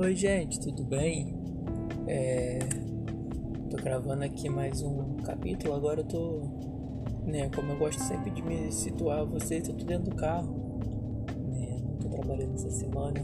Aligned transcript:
Oi, 0.00 0.14
gente, 0.14 0.60
tudo 0.60 0.84
bem? 0.84 1.34
É... 2.06 2.60
Tô 3.68 3.76
gravando 3.78 4.22
aqui 4.22 4.48
mais 4.48 4.80
um 4.80 5.16
capítulo. 5.24 5.74
Agora 5.74 6.02
eu 6.02 6.04
tô, 6.04 6.42
né, 7.26 7.50
como 7.52 7.72
eu 7.72 7.78
gosto 7.78 8.00
sempre 8.04 8.30
de 8.30 8.40
me 8.40 8.70
situar 8.70 9.26
vocês, 9.26 9.68
eu 9.68 9.74
tô 9.74 9.84
dentro 9.84 10.08
do 10.08 10.14
carro. 10.14 10.78
Né? 11.50 11.82
Não 11.84 11.96
tô 11.96 12.08
trabalhando 12.10 12.54
essa 12.54 12.70
semana 12.70 13.20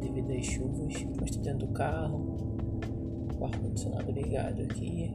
devido 0.00 0.30
às 0.30 0.46
chuvas, 0.46 0.94
mas 1.20 1.30
tô 1.32 1.40
dentro 1.40 1.66
do 1.66 1.72
carro. 1.72 2.36
O 3.36 3.44
ar-condicionado 3.44 4.12
ligado 4.12 4.62
aqui. 4.62 5.12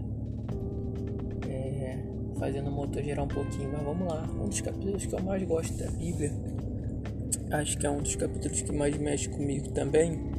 É... 1.48 2.04
Fazendo 2.38 2.68
o 2.68 2.74
motor 2.74 3.02
girar 3.02 3.24
um 3.24 3.30
pouquinho, 3.30 3.72
mas 3.72 3.82
vamos 3.82 4.12
lá. 4.12 4.30
Um 4.30 4.50
dos 4.50 4.60
capítulos 4.60 5.06
que 5.06 5.16
eu 5.16 5.24
mais 5.24 5.42
gosto 5.44 5.74
da 5.78 5.90
Bíblia. 5.92 6.34
Acho 7.52 7.78
que 7.78 7.86
é 7.86 7.90
um 7.90 8.02
dos 8.02 8.16
capítulos 8.16 8.62
que 8.62 8.72
mais 8.72 8.98
mexe 8.98 9.30
comigo 9.30 9.70
também 9.70 10.36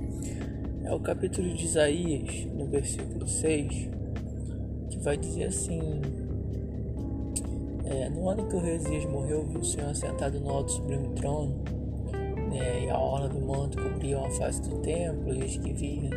é 0.86 0.94
o 0.94 1.00
capítulo 1.00 1.52
de 1.52 1.64
Isaías, 1.64 2.46
no 2.54 2.64
versículo 2.66 3.26
6, 3.26 3.90
que 4.88 4.98
vai 5.00 5.16
dizer 5.16 5.46
assim: 5.46 5.80
é, 7.84 8.08
No 8.08 8.28
ano 8.28 8.46
que 8.46 8.54
o 8.54 8.60
rei 8.60 8.78
morreu, 9.08 9.44
viu 9.46 9.60
o 9.60 9.64
Senhor 9.64 9.92
sentado 9.96 10.38
no 10.38 10.48
alto 10.48 10.70
sublime 10.70 11.08
trono, 11.16 11.56
né, 12.50 12.84
e 12.84 12.90
a 12.90 12.96
orla 12.96 13.28
do 13.28 13.40
manto 13.40 13.82
cobria 13.82 14.20
a 14.20 14.30
face 14.30 14.62
do 14.62 14.78
templo, 14.78 15.34
e 15.34 15.42
eis 15.42 15.56
que 15.56 15.72
via 15.72 16.10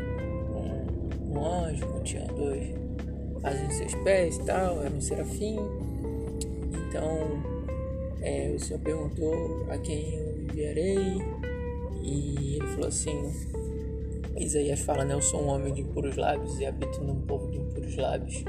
um, 0.53 1.35
um 1.35 1.45
anjo 1.45 1.87
que 1.93 2.03
tinha 2.03 2.25
dois 2.27 2.75
asas 3.43 3.61
em 3.63 3.71
seus 3.71 3.95
pés 4.03 4.37
e 4.37 4.43
tal, 4.43 4.83
era 4.83 4.93
um 4.93 5.01
serafim. 5.01 5.57
Então, 6.87 7.41
é, 8.21 8.53
o 8.55 8.59
Senhor 8.59 8.79
perguntou 8.81 9.65
a 9.71 9.79
quem 9.79 10.47
enviarei, 10.59 11.17
e 12.03 12.55
ele 12.55 12.67
falou 12.67 12.87
assim 12.87 13.31
Isaías 14.37 14.79
fala, 14.79 15.03
né? 15.03 15.13
Eu 15.13 15.21
sou 15.21 15.41
um 15.43 15.47
homem 15.47 15.73
de 15.73 15.81
impuros 15.81 16.15
lábios 16.15 16.59
e 16.59 16.65
habito 16.65 17.03
num 17.03 17.21
povo 17.21 17.51
de 17.51 17.57
impuros 17.57 17.95
lábios. 17.97 18.43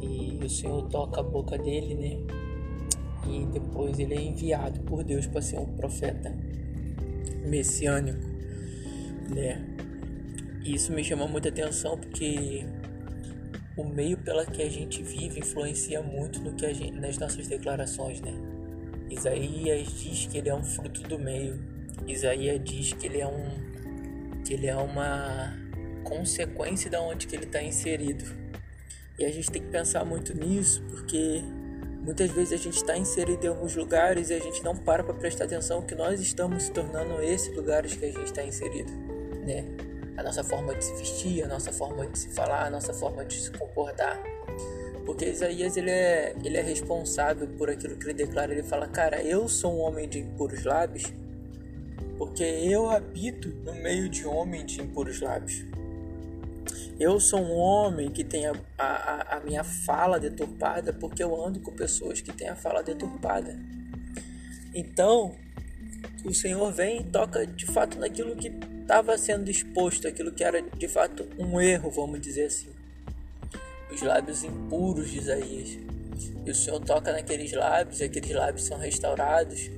E 0.00 0.38
o 0.44 0.48
Senhor 0.48 0.82
toca 0.88 1.20
a 1.20 1.22
boca 1.22 1.58
dele, 1.58 1.94
né? 1.94 2.18
E 3.26 3.44
depois 3.46 3.98
ele 3.98 4.14
é 4.14 4.20
enviado 4.20 4.80
por 4.80 5.02
Deus 5.02 5.26
para 5.26 5.40
ser 5.40 5.58
um 5.58 5.66
profeta 5.66 6.32
messiânico, 7.44 8.20
né? 9.34 9.66
E 10.64 10.74
isso 10.74 10.92
me 10.92 11.02
chama 11.02 11.26
muita 11.26 11.48
atenção 11.48 11.98
porque 11.98 12.64
o 13.76 13.84
meio 13.84 14.16
pela 14.18 14.46
que 14.46 14.62
a 14.62 14.68
gente 14.68 15.02
vive 15.02 15.40
influencia 15.40 16.00
muito 16.02 16.40
no 16.40 16.54
que 16.54 16.66
a 16.66 16.72
gente, 16.72 16.92
nas 16.92 17.18
nossas 17.18 17.48
declarações, 17.48 18.20
né? 18.20 18.32
Isaías 19.10 19.88
diz 19.88 20.26
que 20.26 20.38
ele 20.38 20.48
é 20.48 20.54
um 20.54 20.64
fruto 20.64 21.02
do 21.02 21.18
meio. 21.18 21.58
Isaías 22.06 22.60
diz 22.62 22.92
que 22.92 23.06
ele 23.06 23.20
é 23.20 23.26
um 23.26 23.74
que 24.44 24.52
ele 24.52 24.66
é 24.66 24.76
uma 24.76 25.56
consequência 26.04 26.90
da 26.90 27.00
onde 27.00 27.26
que 27.26 27.34
ele 27.34 27.44
está 27.44 27.62
inserido. 27.62 28.24
E 29.18 29.24
a 29.24 29.30
gente 29.30 29.50
tem 29.50 29.62
que 29.62 29.68
pensar 29.68 30.04
muito 30.04 30.36
nisso, 30.36 30.82
porque 30.90 31.42
muitas 32.02 32.30
vezes 32.30 32.52
a 32.52 32.62
gente 32.62 32.76
está 32.76 32.96
inserido 32.96 33.44
em 33.44 33.48
alguns 33.48 33.74
lugares 33.74 34.28
e 34.28 34.34
a 34.34 34.38
gente 34.38 34.62
não 34.62 34.76
para 34.76 35.02
para 35.02 35.14
prestar 35.14 35.44
atenção 35.44 35.80
que 35.82 35.94
nós 35.94 36.20
estamos 36.20 36.64
se 36.64 36.72
tornando 36.72 37.22
esses 37.22 37.54
lugares 37.56 37.94
que 37.94 38.04
a 38.04 38.12
gente 38.12 38.24
está 38.24 38.44
inserido, 38.44 38.92
né? 39.46 39.64
A 40.16 40.22
nossa 40.22 40.44
forma 40.44 40.74
de 40.74 40.84
se 40.84 40.94
vestir, 40.94 41.42
a 41.42 41.48
nossa 41.48 41.72
forma 41.72 42.06
de 42.06 42.18
se 42.18 42.28
falar, 42.28 42.66
a 42.66 42.70
nossa 42.70 42.92
forma 42.92 43.24
de 43.24 43.34
se 43.34 43.50
comportar. 43.50 44.22
Porque 45.04 45.26
Isaías 45.26 45.76
ele 45.76 45.90
é, 45.90 46.34
ele 46.44 46.56
é 46.56 46.62
responsável 46.62 47.46
por 47.58 47.68
aquilo 47.68 47.96
que 47.96 48.06
ele 48.06 48.14
declara. 48.14 48.52
Ele 48.52 48.62
fala, 48.62 48.86
cara, 48.88 49.22
eu 49.22 49.48
sou 49.48 49.74
um 49.74 49.80
homem 49.80 50.08
de 50.08 50.20
impuros 50.20 50.64
lábios 50.64 51.12
porque 52.16 52.42
eu 52.42 52.90
habito 52.90 53.48
no 53.64 53.74
meio 53.74 54.08
de 54.08 54.24
homens 54.24 54.72
de 54.72 54.80
impuros 54.80 55.20
lábios. 55.20 55.64
Eu 56.98 57.18
sou 57.18 57.40
um 57.40 57.52
homem 57.52 58.10
que 58.10 58.22
tem 58.22 58.46
a, 58.46 58.52
a, 58.78 59.36
a, 59.36 59.40
minha 59.40 59.64
fala 59.64 60.20
deturpada 60.20 60.92
porque 60.92 61.22
eu 61.22 61.44
ando 61.44 61.58
com 61.58 61.72
pessoas 61.72 62.20
que 62.20 62.32
têm 62.32 62.48
a 62.48 62.54
fala 62.54 62.82
deturpada. 62.82 63.58
Então, 64.72 65.34
o 66.24 66.32
Senhor 66.32 66.72
vem 66.72 67.00
e 67.00 67.04
toca 67.04 67.46
de 67.46 67.66
fato 67.66 67.98
naquilo 67.98 68.36
que 68.36 68.52
estava 68.80 69.18
sendo 69.18 69.50
exposto, 69.50 70.06
aquilo 70.06 70.32
que 70.32 70.44
era 70.44 70.62
de 70.62 70.86
fato 70.86 71.28
um 71.36 71.60
erro, 71.60 71.90
vamos 71.90 72.20
dizer 72.20 72.46
assim. 72.46 72.70
Os 73.94 74.02
lábios 74.02 74.44
impuros 74.44 75.10
de 75.10 75.18
Isaías. 75.18 75.78
E 76.44 76.50
o 76.50 76.54
Senhor 76.54 76.80
toca 76.80 77.12
naqueles 77.12 77.52
lábios, 77.52 78.00
e 78.00 78.04
aqueles 78.04 78.30
lábios 78.32 78.66
são 78.66 78.78
restaurados. 78.78 79.70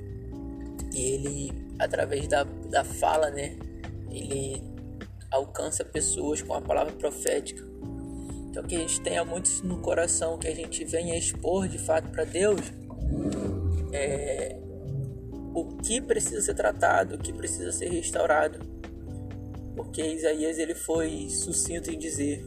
E 0.94 1.03
ele 1.03 1.66
através 1.78 2.27
da, 2.27 2.44
da 2.44 2.84
fala, 2.84 3.31
né? 3.31 3.56
Ele 4.10 4.62
alcança 5.31 5.84
pessoas 5.84 6.41
com 6.43 6.54
a 6.54 6.60
palavra 6.60 6.93
profética. 6.93 7.62
Então 8.50 8.65
que 8.65 8.75
a 8.75 8.78
gente 8.78 9.00
tenha 9.00 9.25
muito 9.25 9.47
isso 9.47 9.66
no 9.66 9.78
coração, 9.81 10.38
que 10.38 10.48
a 10.48 10.54
gente 10.54 10.84
venha 10.84 11.16
expor 11.16 11.69
de 11.69 11.78
fato 11.78 12.09
para 12.09 12.25
Deus 12.25 12.60
é, 13.93 14.56
o 15.54 15.77
que 15.77 16.00
precisa 16.00 16.41
ser 16.41 16.54
tratado, 16.54 17.16
o 17.16 17.19
que 17.19 17.33
precisa 17.33 17.71
ser 17.72 17.91
restaurado. 17.91 18.60
Porque 19.75 20.03
Isaías 20.03 20.59
ele 20.59 20.75
foi 20.75 21.28
sucinto 21.28 21.91
em 21.91 21.98
dizer, 21.98 22.44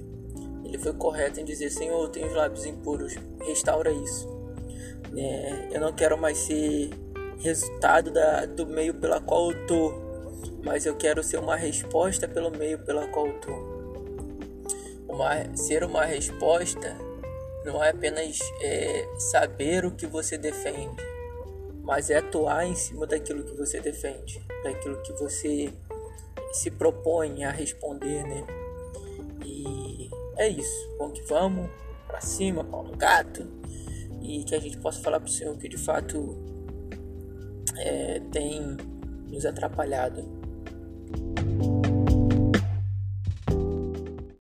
foi 0.80 0.94
correto 0.94 1.40
em 1.40 1.46
dizer, 1.46 1.70
Senhor, 1.70 2.02
eu 2.02 2.10
tenho 2.10 2.28
os 2.28 2.34
lábios 2.34 2.66
impuros, 2.66 3.16
restaura 3.46 3.92
isso. 3.92 4.28
É, 5.16 5.70
eu 5.72 5.82
não 5.82 5.94
quero 5.94 6.18
mais 6.18 6.38
ser 6.38 6.90
resultado 7.40 8.12
da, 8.12 8.46
do 8.46 8.66
meio 8.66 8.94
pela 8.94 9.20
qual 9.20 9.52
eu 9.52 9.68
tô, 9.68 9.94
mas 10.64 10.86
eu 10.86 10.96
quero 10.96 11.24
ser 11.24 11.38
uma 11.38 11.56
resposta 11.56 12.28
pelo 12.28 12.52
meio 12.52 12.80
pela 12.80 13.08
qual 13.08 13.28
eu 13.28 13.40
tô. 13.40 13.80
Uma, 15.08 15.56
ser 15.56 15.84
uma 15.84 16.06
resposta 16.06 16.96
não 17.66 17.84
é 17.84 17.90
apenas 17.90 18.40
é, 18.62 19.08
saber 19.18 19.86
o 19.86 19.92
que 19.92 20.06
você 20.06 20.38
defende, 20.38 21.04
mas 21.82 22.10
é 22.10 22.18
atuar 22.18 22.66
em 22.66 22.76
cima 22.76 23.08
daquilo 23.08 23.44
que 23.44 23.56
você 23.56 23.80
defende, 23.80 24.46
daquilo 24.64 25.02
que 25.02 25.14
você 25.14 25.74
se 26.54 26.72
propõe 26.72 27.44
a 27.44 27.52
responder, 27.52 28.24
né? 28.24 28.46
E 29.46 29.89
é 30.40 30.50
isso. 30.50 30.96
Vamos 30.98 31.20
que 31.20 31.26
vamos, 31.28 31.70
pra 32.08 32.22
cima, 32.22 32.64
pau 32.64 32.84
no 32.84 32.98
gato, 32.98 33.48
e 34.22 34.44
que 34.44 34.56
a 34.56 34.60
gente 34.60 34.78
possa 34.78 35.02
falar 35.02 35.20
pro 35.20 35.30
Senhor 35.30 35.56
que 35.58 35.70
de 35.70 35.78
fato 35.78 36.38
é, 37.78 38.20
tem 38.32 38.78
nos 39.28 39.46
atrapalhado 39.46 40.39